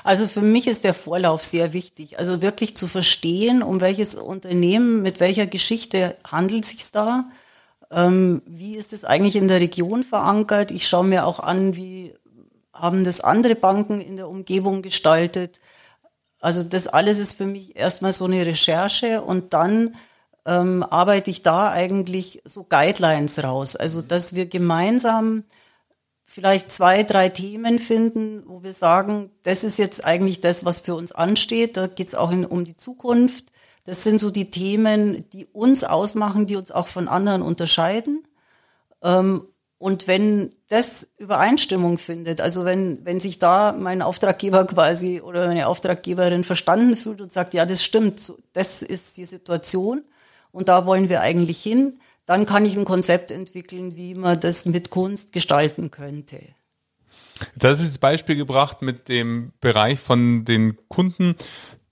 [0.02, 2.18] Also für mich ist der Vorlauf sehr wichtig.
[2.18, 7.28] Also wirklich zu verstehen, um welches Unternehmen, mit welcher Geschichte handelt sich da.
[7.90, 10.70] Ähm, wie ist es eigentlich in der Region verankert?
[10.70, 12.14] Ich schaue mir auch an, wie
[12.72, 15.60] haben das andere Banken in der Umgebung gestaltet.
[16.44, 19.96] Also das alles ist für mich erstmal so eine Recherche und dann
[20.44, 23.76] ähm, arbeite ich da eigentlich so Guidelines raus.
[23.76, 25.44] Also dass wir gemeinsam
[26.26, 30.94] vielleicht zwei, drei Themen finden, wo wir sagen, das ist jetzt eigentlich das, was für
[30.94, 31.78] uns ansteht.
[31.78, 33.46] Da geht es auch in, um die Zukunft.
[33.84, 38.28] Das sind so die Themen, die uns ausmachen, die uns auch von anderen unterscheiden.
[39.02, 39.48] Ähm,
[39.84, 45.66] und wenn das Übereinstimmung findet, also wenn, wenn sich da mein Auftraggeber quasi oder meine
[45.66, 50.02] Auftraggeberin verstanden fühlt und sagt, ja, das stimmt, das ist die Situation
[50.52, 54.64] und da wollen wir eigentlich hin, dann kann ich ein Konzept entwickeln, wie man das
[54.64, 56.40] mit Kunst gestalten könnte.
[57.54, 61.34] Das ist das Beispiel gebracht mit dem Bereich von den Kunden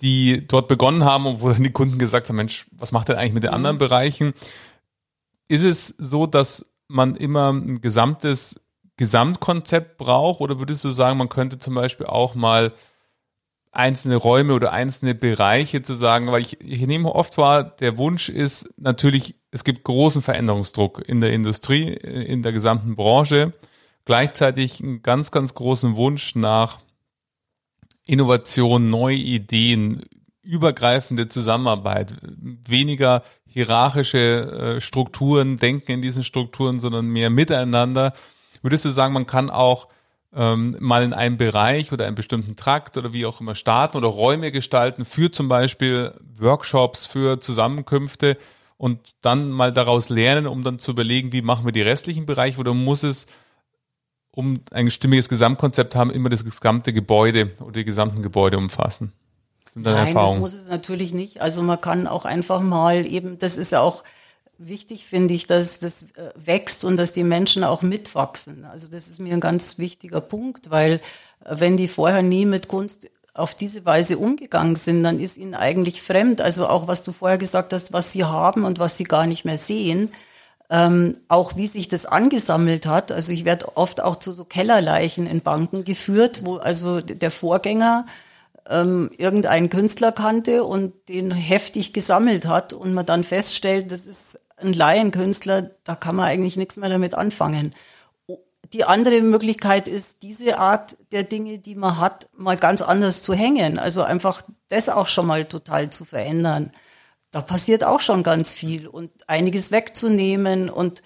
[0.01, 3.17] die dort begonnen haben und wo dann die Kunden gesagt haben, Mensch, was macht denn
[3.17, 4.33] eigentlich mit den anderen Bereichen?
[5.47, 8.61] Ist es so, dass man immer ein gesamtes
[8.97, 10.41] Gesamtkonzept braucht?
[10.41, 12.73] Oder würdest du sagen, man könnte zum Beispiel auch mal
[13.73, 18.29] einzelne Räume oder einzelne Bereiche zu sagen, weil ich, ich nehme oft wahr, der Wunsch
[18.29, 23.55] ist natürlich, es gibt großen Veränderungsdruck in der Industrie, in der gesamten Branche,
[24.05, 26.81] gleichzeitig einen ganz, ganz großen Wunsch nach
[28.05, 30.03] Innovation, neue Ideen,
[30.43, 32.17] übergreifende Zusammenarbeit,
[32.67, 38.13] weniger hierarchische äh, Strukturen, denken in diesen Strukturen, sondern mehr miteinander.
[38.63, 39.89] Würdest du sagen, man kann auch
[40.35, 44.09] ähm, mal in einem Bereich oder einem bestimmten Trakt oder wie auch immer starten oder
[44.09, 48.39] Räume gestalten für zum Beispiel Workshops, für Zusammenkünfte
[48.79, 52.59] und dann mal daraus lernen, um dann zu überlegen, wie machen wir die restlichen Bereiche
[52.59, 53.27] oder muss es
[54.33, 59.13] um ein stimmiges Gesamtkonzept haben, immer das gesamte Gebäude oder die gesamten Gebäude umfassen?
[59.73, 60.43] Sind deine Nein, Erfahrungen?
[60.43, 61.41] das muss es natürlich nicht.
[61.41, 64.05] Also man kann auch einfach mal eben, das ist ja auch
[64.59, 68.65] wichtig, finde ich, dass das äh, wächst und dass die Menschen auch mitwachsen.
[68.65, 71.01] Also das ist mir ein ganz wichtiger Punkt, weil
[71.45, 75.55] äh, wenn die vorher nie mit Kunst auf diese Weise umgegangen sind, dann ist ihnen
[75.55, 76.43] eigentlich fremd.
[76.43, 79.45] Also auch was du vorher gesagt hast, was sie haben und was sie gar nicht
[79.45, 80.11] mehr sehen
[80.73, 83.13] ähm, auch wie sich das angesammelt hat.
[83.13, 88.07] Also ich werde oft auch zu so Kellerleichen in Banken geführt, wo also der Vorgänger
[88.73, 94.39] ähm, irgendeinen Künstler kannte und den heftig gesammelt hat und man dann feststellt, das ist
[94.57, 97.75] ein Laienkünstler, da kann man eigentlich nichts mehr damit anfangen.
[98.73, 103.35] Die andere Möglichkeit ist, diese Art der Dinge, die man hat, mal ganz anders zu
[103.35, 103.79] hängen.
[103.79, 106.73] Also einfach das auch schon mal total zu verändern
[107.33, 111.03] da passiert auch schon ganz viel und einiges wegzunehmen und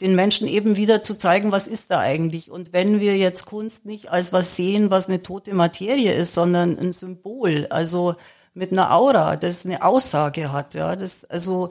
[0.00, 2.50] den Menschen eben wieder zu zeigen, was ist da eigentlich.
[2.50, 6.78] Und wenn wir jetzt Kunst nicht als was sehen, was eine tote Materie ist, sondern
[6.78, 8.14] ein Symbol, also
[8.54, 11.70] mit einer Aura, das eine Aussage hat, ja, das, also,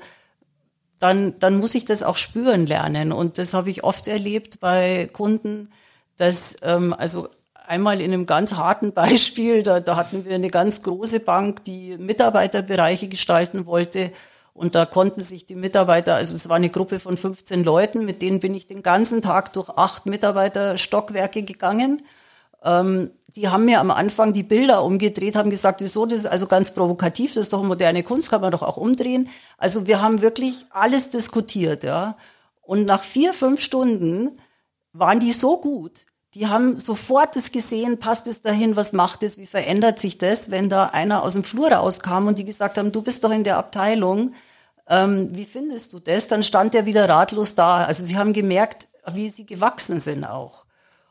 [1.00, 3.12] dann, dann muss ich das auch spüren lernen.
[3.12, 5.70] Und das habe ich oft erlebt bei Kunden,
[6.18, 7.30] dass, ähm, also
[7.68, 11.98] einmal in einem ganz harten Beispiel, da, da hatten wir eine ganz große Bank, die
[11.98, 14.12] Mitarbeiterbereiche gestalten wollte.
[14.54, 18.22] Und da konnten sich die Mitarbeiter, also es war eine Gruppe von 15 Leuten, mit
[18.22, 22.04] denen bin ich den ganzen Tag durch acht Mitarbeiterstockwerke gegangen.
[22.64, 26.48] Ähm, die haben mir am Anfang die Bilder umgedreht, haben gesagt, wieso, das ist also
[26.48, 29.30] ganz provokativ, das ist doch moderne Kunst, kann man doch auch umdrehen.
[29.58, 32.18] Also wir haben wirklich alles diskutiert, ja.
[32.62, 34.40] Und nach vier, fünf Stunden
[34.94, 39.38] waren die so gut, die haben sofort das gesehen, passt es dahin, was macht es,
[39.38, 42.92] wie verändert sich das, wenn da einer aus dem Flur rauskam und die gesagt haben,
[42.92, 44.34] du bist doch in der Abteilung,
[44.88, 46.28] ähm, wie findest du das?
[46.28, 47.86] Dann stand er wieder ratlos da.
[47.86, 50.66] Also sie haben gemerkt, wie sie gewachsen sind auch.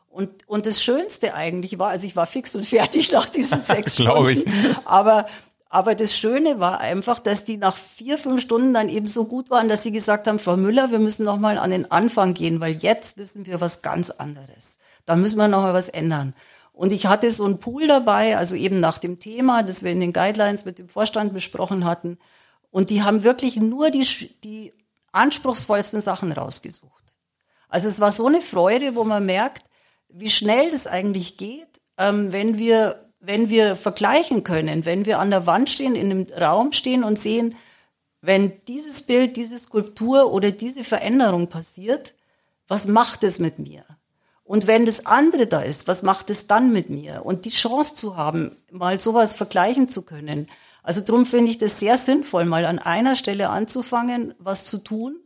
[0.09, 3.95] Und, und das Schönste eigentlich war, also ich war fix und fertig nach diesen sechs
[3.95, 4.29] Stunden.
[4.29, 4.45] ich.
[4.85, 5.27] Aber,
[5.69, 9.49] aber das Schöne war einfach, dass die nach vier, fünf Stunden dann eben so gut
[9.49, 12.59] waren, dass sie gesagt haben, Frau Müller, wir müssen noch mal an den Anfang gehen,
[12.59, 14.78] weil jetzt wissen wir was ganz anderes.
[15.09, 16.35] Da müssen wir noch mal was ändern.
[16.71, 19.99] Und ich hatte so einen Pool dabei, also eben nach dem Thema, das wir in
[19.99, 22.19] den Guidelines mit dem Vorstand besprochen hatten.
[22.69, 24.05] Und die haben wirklich nur die,
[24.43, 24.71] die
[25.11, 27.03] anspruchsvollsten Sachen rausgesucht.
[27.69, 29.63] Also es war so eine Freude, wo man merkt,
[30.09, 35.31] wie schnell das eigentlich geht, ähm, wenn wir wenn wir vergleichen können, wenn wir an
[35.31, 37.55] der Wand stehen, in einem Raum stehen und sehen,
[38.21, 42.13] wenn dieses Bild, diese Skulptur oder diese Veränderung passiert,
[42.67, 43.83] was macht es mit mir?
[44.49, 47.23] Und wenn das andere da ist, was macht es dann mit mir?
[47.23, 50.49] Und die Chance zu haben, mal sowas vergleichen zu können.
[50.81, 55.17] Also darum finde ich das sehr sinnvoll, mal an einer Stelle anzufangen, was zu tun.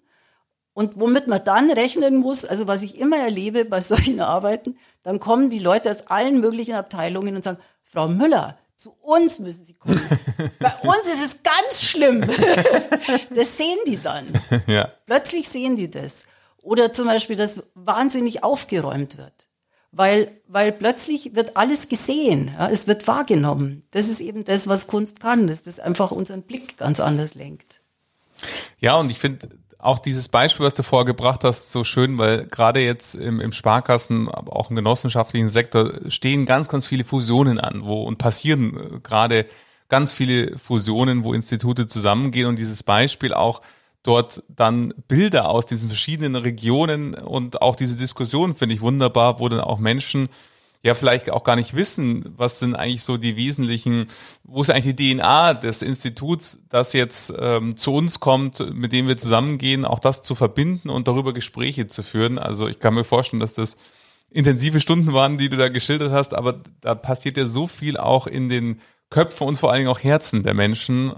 [0.74, 5.22] Und womit man dann rechnen muss, also was ich immer erlebe bei solchen Arbeiten, dann
[5.22, 9.76] kommen die Leute aus allen möglichen Abteilungen und sagen, Frau Müller, zu uns müssen Sie
[9.76, 10.02] kommen.
[10.60, 12.20] Bei uns ist es ganz schlimm.
[13.34, 14.28] das sehen die dann.
[14.68, 14.92] Ja.
[15.06, 16.26] Plötzlich sehen die das.
[16.64, 19.34] Oder zum Beispiel, dass wahnsinnig aufgeräumt wird.
[19.92, 23.84] Weil, weil plötzlich wird alles gesehen, ja, es wird wahrgenommen.
[23.92, 27.82] Das ist eben das, was Kunst kann, dass das einfach unseren Blick ganz anders lenkt.
[28.80, 32.46] Ja, und ich finde auch dieses Beispiel, was du vorher gebracht hast, so schön, weil
[32.46, 37.60] gerade jetzt im, im Sparkassen, aber auch im genossenschaftlichen Sektor stehen ganz, ganz viele Fusionen
[37.60, 39.46] an, wo und passieren äh, gerade
[39.90, 43.62] ganz viele Fusionen, wo Institute zusammengehen und dieses Beispiel auch
[44.04, 49.50] dort dann Bilder aus diesen verschiedenen Regionen und auch diese Diskussion finde ich wunderbar, wo
[49.50, 50.30] dann auch Menschen
[50.84, 54.08] ja vielleicht auch gar nicht wissen, was sind eigentlich so die wesentlichen,
[54.44, 59.08] wo ist eigentlich die DNA des Instituts, das jetzt ähm, zu uns kommt, mit dem
[59.08, 62.38] wir zusammengehen, auch das zu verbinden und darüber Gespräche zu führen.
[62.38, 63.78] Also ich kann mir vorstellen, dass das
[64.30, 68.28] intensive Stunden waren, die du da geschildert hast, aber da passiert ja so viel auch
[68.28, 71.14] in den Köpfe und vor allen Dingen auch Herzen der Menschen,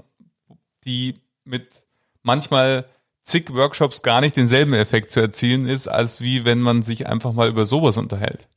[0.84, 1.85] die mit
[2.26, 2.86] manchmal
[3.24, 7.34] zig Workshops gar nicht denselben Effekt zu erzielen ist, als wie wenn man sich einfach
[7.34, 8.48] mal über sowas unterhält.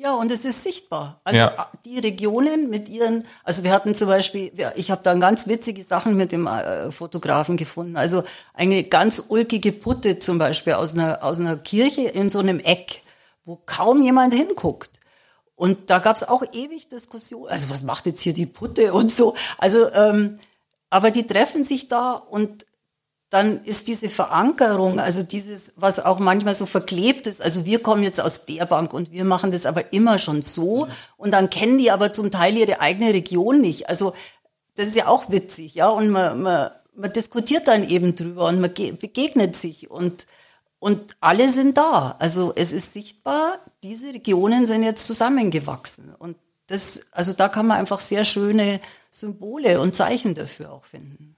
[0.00, 1.20] Ja, und es ist sichtbar.
[1.24, 1.70] Also ja.
[1.84, 6.16] die Regionen mit ihren, also wir hatten zum Beispiel, ich habe da ganz witzige Sachen
[6.16, 7.96] mit dem äh, Fotografen gefunden.
[7.96, 8.22] Also
[8.54, 13.02] eine ganz ulkige Putte zum Beispiel aus einer, aus einer Kirche in so einem Eck,
[13.44, 15.00] wo kaum jemand hinguckt.
[15.56, 17.48] Und da gab es auch ewig Diskussionen.
[17.48, 19.34] Also was macht jetzt hier die Putte und so.
[19.56, 20.38] Also, ähm,
[20.90, 22.64] aber die treffen sich da und
[23.30, 28.02] dann ist diese Verankerung, also dieses, was auch manchmal so verklebt ist, also wir kommen
[28.02, 30.92] jetzt aus der Bank und wir machen das aber immer schon so mhm.
[31.18, 33.88] und dann kennen die aber zum Teil ihre eigene Region nicht.
[33.88, 34.14] Also
[34.76, 38.60] das ist ja auch witzig, ja, und man, man, man diskutiert dann eben drüber und
[38.60, 40.26] man begegnet sich und
[40.80, 42.14] und alle sind da.
[42.20, 46.36] Also es ist sichtbar, diese Regionen sind jetzt zusammengewachsen und
[46.68, 51.37] das, also da kann man einfach sehr schöne Symbole und Zeichen dafür auch finden.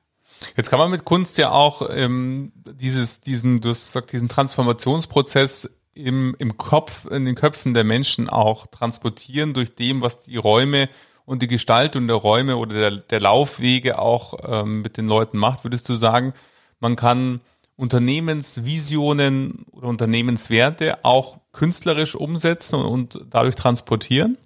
[0.57, 5.71] Jetzt kann man mit Kunst ja auch ähm, dieses, diesen, du hast gesagt, diesen Transformationsprozess
[5.95, 10.89] im, im Kopf, in den Köpfen der Menschen auch transportieren durch dem, was die Räume
[11.25, 15.65] und die Gestaltung der Räume oder der, der Laufwege auch ähm, mit den Leuten macht.
[15.65, 16.33] Würdest du sagen,
[16.81, 17.41] man kann
[17.77, 24.39] Unternehmensvisionen oder Unternehmenswerte auch künstlerisch umsetzen und, und dadurch transportieren?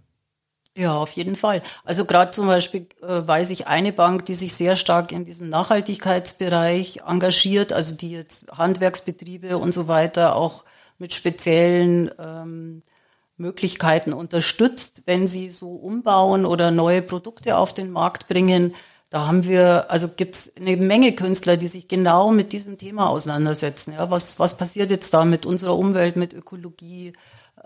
[0.77, 1.63] Ja, auf jeden Fall.
[1.85, 5.49] Also gerade zum Beispiel äh, weiß ich eine Bank, die sich sehr stark in diesem
[5.49, 10.65] Nachhaltigkeitsbereich engagiert, also die jetzt Handwerksbetriebe und so weiter auch
[10.99, 12.83] mit speziellen ähm,
[13.37, 18.75] Möglichkeiten unterstützt, wenn sie so umbauen oder neue Produkte auf den Markt bringen.
[19.11, 23.93] Da haben wir, also gibt's eine Menge Künstler, die sich genau mit diesem Thema auseinandersetzen.
[23.93, 27.13] Ja, was, was passiert jetzt da mit unserer Umwelt, mit Ökologie?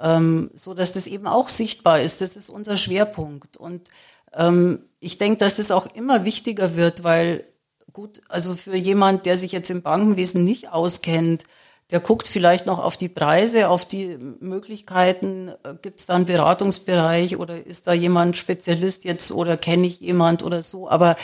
[0.01, 2.21] Ähm, so dass das eben auch sichtbar ist.
[2.21, 3.57] Das ist unser Schwerpunkt.
[3.57, 3.89] Und
[4.35, 7.45] ähm, ich denke, dass es auch immer wichtiger wird, weil
[7.93, 11.45] gut, also für jemand, der sich jetzt im Bankenwesen nicht auskennt,
[11.91, 16.27] der guckt vielleicht noch auf die Preise, auf die Möglichkeiten, äh, gibt es da einen
[16.27, 20.89] Beratungsbereich oder ist da jemand Spezialist jetzt oder kenne ich jemand oder so.
[20.89, 21.17] Aber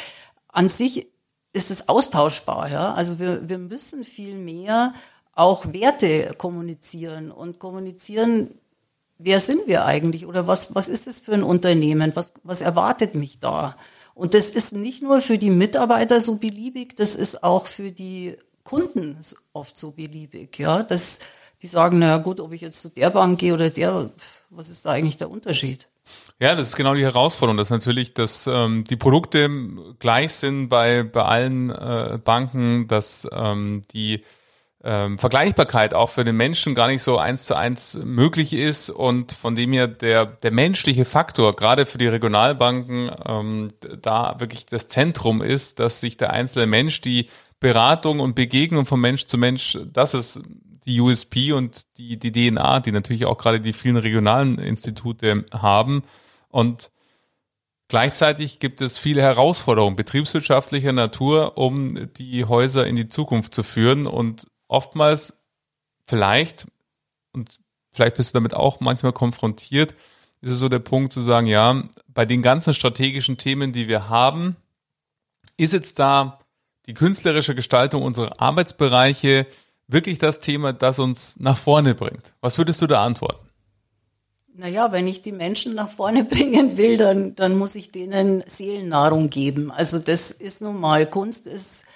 [0.49, 1.09] an sich
[1.53, 2.95] ist es austauschbar, ja.
[2.95, 4.95] Also wir, wir müssen viel mehr
[5.33, 8.59] auch Werte kommunizieren und kommunizieren
[9.19, 12.13] wer sind wir eigentlich oder was, was ist es für ein Unternehmen?
[12.15, 13.77] Was, was erwartet mich da?
[14.15, 18.37] Und das ist nicht nur für die Mitarbeiter so beliebig, das ist auch für die
[18.63, 19.19] Kunden
[19.53, 20.83] oft so beliebig, ja.
[20.83, 21.19] Das,
[21.63, 24.11] die sagen, na gut, ob ich jetzt zu der Bank gehe oder der,
[24.51, 25.89] was ist da eigentlich der Unterschied?
[26.39, 29.49] Ja, das ist genau die Herausforderung, dass natürlich, dass ähm, die Produkte
[29.99, 34.25] gleich sind bei, bei allen äh, Banken, dass ähm, die
[34.85, 39.33] ähm, Vergleichbarkeit auch für den Menschen gar nicht so eins zu eins möglich ist und
[39.33, 43.69] von dem her der, der menschliche Faktor, gerade für die Regionalbanken, ähm,
[44.03, 47.29] da wirklich das Zentrum ist, dass sich der einzelne Mensch, die
[47.61, 50.43] Beratung und Begegnung von Mensch zu Mensch, das ist
[50.85, 56.03] die USP und die, die DNA, die natürlich auch gerade die vielen regionalen Institute haben.
[56.49, 56.91] Und
[57.89, 64.07] Gleichzeitig gibt es viele Herausforderungen betriebswirtschaftlicher Natur, um die Häuser in die Zukunft zu führen.
[64.07, 65.39] Und oftmals
[66.07, 66.67] vielleicht,
[67.33, 67.61] und
[67.93, 69.95] vielleicht bist du damit auch manchmal konfrontiert,
[70.41, 74.09] ist es so der Punkt zu sagen, ja, bei den ganzen strategischen Themen, die wir
[74.09, 74.57] haben,
[75.57, 76.39] ist jetzt da
[76.87, 79.47] die künstlerische Gestaltung unserer Arbeitsbereiche
[79.87, 82.35] wirklich das Thema, das uns nach vorne bringt?
[82.41, 83.49] Was würdest du da antworten?
[84.57, 89.31] Naja, wenn ich die Menschen nach vorne bringen will, dann, dann muss ich denen Seelennahrung
[89.31, 89.71] geben.
[89.71, 91.87] Also das ist nun mal, Kunst ist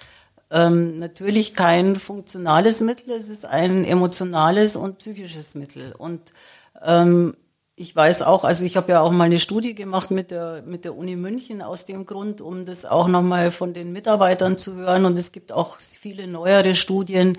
[0.51, 5.93] ähm, natürlich kein funktionales Mittel, es ist ein emotionales und psychisches Mittel.
[5.97, 6.33] Und
[6.81, 7.35] ähm,
[7.75, 10.83] ich weiß auch, also ich habe ja auch mal eine Studie gemacht mit der, mit
[10.83, 15.05] der Uni München aus dem Grund, um das auch nochmal von den Mitarbeitern zu hören.
[15.05, 17.37] Und es gibt auch viele neuere Studien,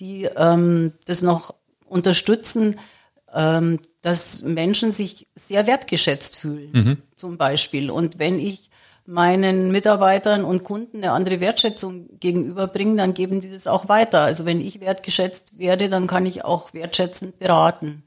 [0.00, 1.54] die ähm, das noch
[1.86, 2.76] unterstützen,
[3.34, 6.96] ähm, dass Menschen sich sehr wertgeschätzt fühlen, mhm.
[7.14, 7.90] zum Beispiel.
[7.90, 8.70] Und wenn ich
[9.12, 14.20] meinen Mitarbeitern und Kunden eine andere Wertschätzung gegenüberbringen, dann geben die das auch weiter.
[14.22, 18.04] Also wenn ich wertgeschätzt werde, dann kann ich auch wertschätzend beraten.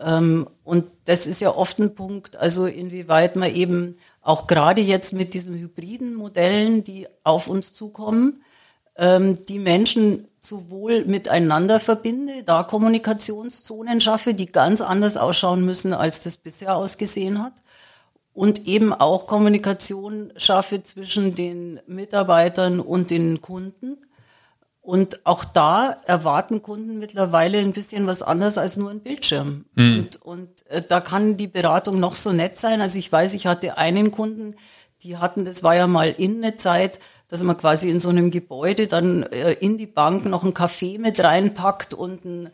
[0.00, 5.12] Ähm, und das ist ja oft ein Punkt, also inwieweit man eben auch gerade jetzt
[5.12, 8.42] mit diesen hybriden Modellen, die auf uns zukommen,
[8.96, 16.20] ähm, die Menschen sowohl miteinander verbinde, da Kommunikationszonen schaffe, die ganz anders ausschauen müssen, als
[16.24, 17.52] das bisher ausgesehen hat
[18.34, 23.98] und eben auch Kommunikation schaffe zwischen den Mitarbeitern und den Kunden.
[24.80, 29.66] Und auch da erwarten Kunden mittlerweile ein bisschen was anderes als nur ein Bildschirm.
[29.74, 29.98] Mhm.
[29.98, 32.80] Und, und äh, da kann die Beratung noch so nett sein.
[32.80, 34.56] Also ich weiß, ich hatte einen Kunden,
[35.02, 38.30] die hatten, das war ja mal in eine Zeit, dass man quasi in so einem
[38.30, 42.50] Gebäude dann äh, in die Bank noch ein Café mit reinpackt und ein,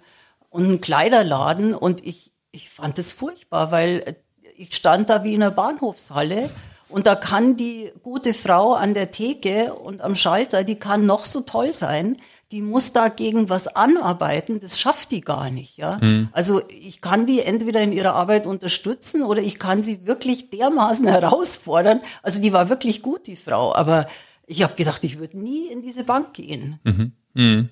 [0.51, 1.75] und einen Kleiderladen.
[1.75, 4.17] Und ich, ich fand das furchtbar, weil
[4.59, 6.51] ich stand da wie in einer Bahnhofshalle
[6.89, 11.25] und da kann die gute Frau an der Theke und am Schalter, die kann noch
[11.25, 12.17] so toll sein,
[12.51, 15.99] die muss dagegen was anarbeiten, das schafft die gar nicht, ja.
[16.01, 16.31] Mhm.
[16.33, 21.07] Also ich kann die entweder in ihrer Arbeit unterstützen oder ich kann sie wirklich dermaßen
[21.09, 22.01] herausfordern.
[22.23, 24.07] Also die war wirklich gut, die Frau, aber
[24.47, 26.81] ich habe gedacht, ich würde nie in diese Bank gehen.
[26.85, 27.13] Mhm.
[27.35, 27.69] Mhm.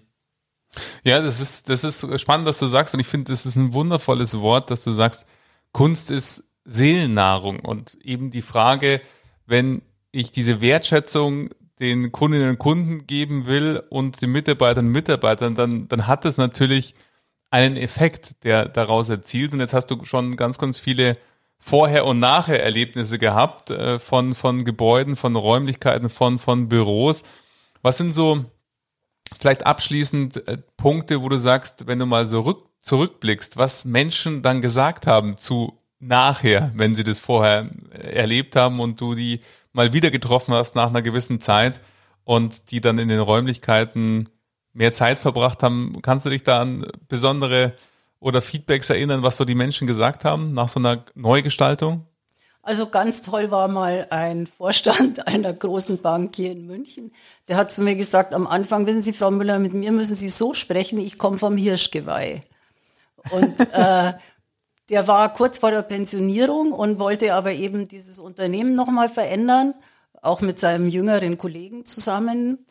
[1.04, 3.72] Ja, das ist, das ist spannend, dass du sagst, und ich finde, das ist ein
[3.72, 5.24] wundervolles Wort, dass du sagst,
[5.72, 9.00] Kunst ist Seelennahrung und eben die Frage,
[9.46, 15.54] wenn ich diese Wertschätzung den Kundinnen und Kunden geben will und den Mitarbeitern und Mitarbeitern,
[15.54, 16.94] dann, dann hat das natürlich
[17.50, 19.52] einen Effekt, der daraus erzielt.
[19.52, 21.16] Und jetzt hast du schon ganz, ganz viele
[21.58, 27.24] Vorher- und Nachher-Erlebnisse gehabt äh, von, von Gebäuden, von Räumlichkeiten, von, von Büros.
[27.82, 28.44] Was sind so
[29.38, 34.42] vielleicht abschließend äh, Punkte, wo du sagst, wenn du mal so rück, zurückblickst, was Menschen
[34.42, 39.40] dann gesagt haben zu nachher, wenn sie das vorher erlebt haben und du die
[39.72, 41.80] mal wieder getroffen hast nach einer gewissen Zeit
[42.24, 44.28] und die dann in den Räumlichkeiten
[44.72, 45.92] mehr Zeit verbracht haben.
[46.02, 47.72] Kannst du dich da an besondere
[48.20, 52.06] oder Feedbacks erinnern, was so die Menschen gesagt haben nach so einer Neugestaltung?
[52.62, 57.12] Also ganz toll war mal ein Vorstand einer großen Bank hier in München.
[57.46, 60.28] Der hat zu mir gesagt, am Anfang, wissen Sie, Frau Müller, mit mir müssen Sie
[60.28, 62.42] so sprechen, ich komme vom Hirschgeweih.
[63.30, 64.14] Und äh,
[64.88, 69.74] der war kurz vor der Pensionierung und wollte aber eben dieses Unternehmen nochmal verändern,
[70.22, 72.64] auch mit seinem jüngeren Kollegen zusammen.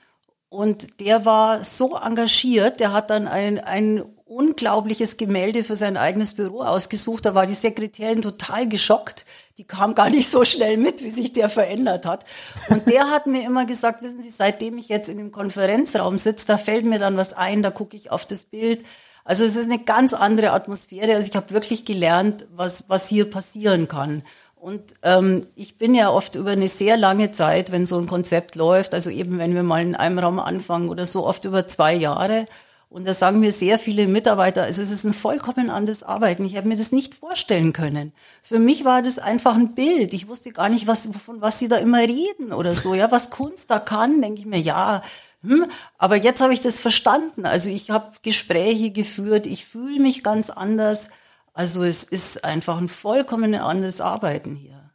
[0.49, 6.33] Und der war so engagiert, der hat dann ein, ein unglaubliches Gemälde für sein eigenes
[6.33, 7.25] Büro ausgesucht.
[7.25, 9.25] Da war die Sekretärin total geschockt.
[9.57, 12.25] Die kam gar nicht so schnell mit, wie sich der verändert hat.
[12.69, 16.47] Und der hat mir immer gesagt, wissen Sie, seitdem ich jetzt in dem Konferenzraum sitze,
[16.47, 18.83] da fällt mir dann was ein, da gucke ich auf das Bild
[19.25, 21.15] also es ist eine ganz andere Atmosphäre.
[21.15, 24.21] Also ich habe wirklich gelernt, was, was hier passieren kann.
[24.55, 28.55] Und ähm, ich bin ja oft über eine sehr lange Zeit, wenn so ein Konzept
[28.55, 31.93] läuft, also eben wenn wir mal in einem Raum anfangen oder so, oft über zwei
[31.93, 32.45] Jahre.
[32.89, 36.45] Und da sagen mir sehr viele Mitarbeiter, also es ist ein vollkommen anderes Arbeiten.
[36.45, 38.13] Ich habe mir das nicht vorstellen können.
[38.41, 40.13] Für mich war das einfach ein Bild.
[40.13, 42.93] Ich wusste gar nicht, was, von was sie da immer reden oder so.
[42.93, 45.01] Ja, was Kunst da kann, denke ich mir, ja,
[45.45, 45.65] hm,
[45.97, 47.45] aber jetzt habe ich das verstanden.
[47.45, 51.09] Also ich habe Gespräche geführt, ich fühle mich ganz anders.
[51.53, 54.91] Also es ist einfach ein vollkommen anderes Arbeiten hier.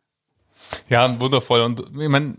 [0.88, 1.62] Ja, wundervoll.
[1.62, 2.36] Und ich meine,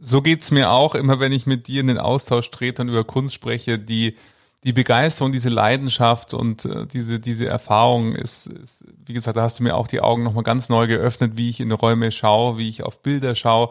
[0.00, 3.04] so geht's mir auch, immer wenn ich mit dir in den Austausch trete und über
[3.04, 4.16] Kunst spreche, die
[4.64, 9.60] die Begeisterung, diese Leidenschaft und äh, diese, diese Erfahrung ist, ist, wie gesagt, da hast
[9.60, 12.68] du mir auch die Augen nochmal ganz neu geöffnet, wie ich in Räume schaue, wie
[12.68, 13.70] ich auf Bilder schaue,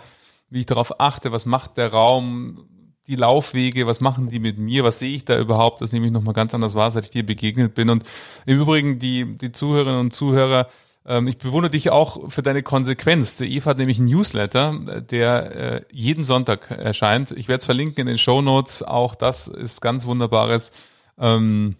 [0.50, 2.70] wie ich darauf achte, was macht der Raum,
[3.08, 6.12] die Laufwege, was machen die mit mir, was sehe ich da überhaupt, das nehme ich
[6.12, 7.90] nochmal ganz anders wahr, seit ich dir begegnet bin.
[7.90, 8.04] Und
[8.46, 10.68] im Übrigen, die, die Zuhörerinnen und Zuhörer,
[11.06, 13.38] ähm, ich bewundere dich auch für deine Konsequenz.
[13.38, 17.32] Der Eva hat nämlich einen Newsletter, der äh, jeden Sonntag erscheint.
[17.32, 18.84] Ich werde es verlinken in den Show Notes.
[18.84, 20.72] Auch das ist ganz wunderbares,
[21.18, 21.76] ähm,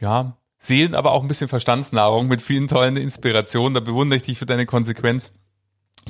[0.00, 3.74] ja, Seelen, aber auch ein bisschen Verstandsnahrung mit vielen tollen Inspirationen.
[3.74, 5.30] Da bewundere ich dich für deine Konsequenz.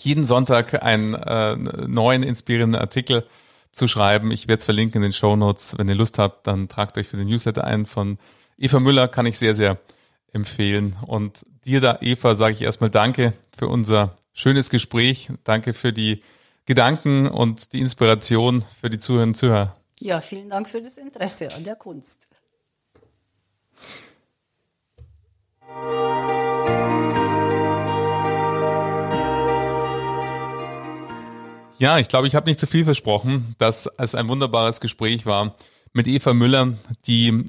[0.00, 3.26] Jeden Sonntag einen äh, neuen inspirierenden Artikel
[3.72, 4.30] zu schreiben.
[4.30, 5.74] Ich werde es verlinken in den Show Notes.
[5.76, 8.18] Wenn ihr Lust habt, dann tragt euch für den Newsletter ein von
[8.56, 9.78] Eva Müller, kann ich sehr, sehr
[10.32, 10.96] empfehlen.
[11.06, 15.30] Und dir da, Eva, sage ich erstmal Danke für unser schönes Gespräch.
[15.44, 16.22] Danke für die
[16.66, 19.74] Gedanken und die Inspiration für die Zuhörerinnen und Zuhörer.
[20.00, 22.28] Ja, vielen Dank für das Interesse an der Kunst.
[31.78, 35.54] Ja, ich glaube, ich habe nicht zu viel versprochen, dass es ein wunderbares Gespräch war
[35.92, 36.74] mit Eva Müller,
[37.06, 37.44] die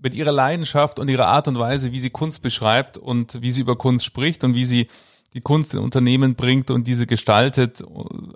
[0.00, 3.60] mit ihrer Leidenschaft und ihrer Art und Weise, wie sie Kunst beschreibt und wie sie
[3.60, 4.88] über Kunst spricht und wie sie
[5.32, 7.84] die Kunst in Unternehmen bringt und diese gestaltet,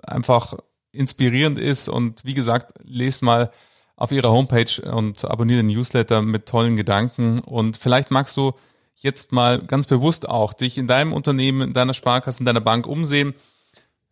[0.03, 0.55] einfach
[0.93, 1.89] inspirierend ist.
[1.89, 3.51] Und wie gesagt, lest mal
[3.97, 7.39] auf ihrer Homepage und abonniere den Newsletter mit tollen Gedanken.
[7.39, 8.53] Und vielleicht magst du
[8.95, 12.87] jetzt mal ganz bewusst auch dich in deinem Unternehmen, in deiner Sparkasse, in deiner Bank
[12.87, 13.33] umsehen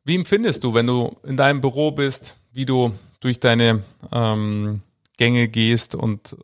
[0.03, 4.81] wie empfindest du, wenn du in deinem Büro bist, wie du durch deine ähm,
[5.17, 6.35] Gänge gehst und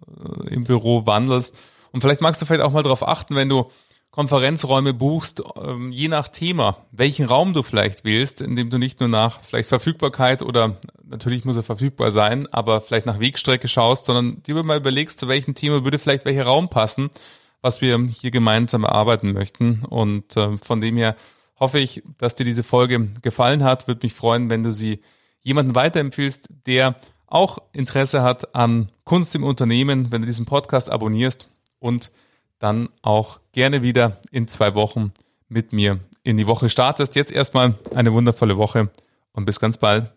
[0.46, 1.58] äh, im Büro wandelst?
[1.92, 3.70] Und vielleicht magst du vielleicht auch mal darauf achten, wenn du
[4.12, 9.10] Konferenzräume buchst, ähm, je nach Thema, welchen Raum du vielleicht wählst, indem du nicht nur
[9.10, 14.42] nach vielleicht Verfügbarkeit oder natürlich muss er verfügbar sein, aber vielleicht nach Wegstrecke schaust, sondern
[14.42, 17.12] dir mal überlegst, zu welchem Thema würde vielleicht welcher Raum passen,
[17.62, 19.86] was wir hier gemeinsam erarbeiten möchten.
[19.88, 21.16] Und äh, von dem her
[21.60, 23.88] hoffe ich, dass dir diese Folge gefallen hat.
[23.88, 25.02] Würde mich freuen, wenn du sie
[25.42, 26.96] jemanden weiterempfiehlst, der
[27.26, 31.50] auch Interesse hat an Kunst im Unternehmen, wenn du diesen Podcast abonnierst
[31.80, 32.12] und
[32.60, 35.12] dann auch gerne wieder in zwei Wochen
[35.48, 37.16] mit mir in die Woche startest.
[37.16, 38.90] Jetzt erstmal eine wundervolle Woche
[39.34, 40.12] und bis ganz bald.